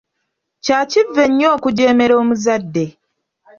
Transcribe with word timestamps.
Kya 0.63 0.79
kivve 0.91 1.23
nnyo 1.29 1.47
okujeemera 1.55 2.13
omuzadde. 2.21 2.85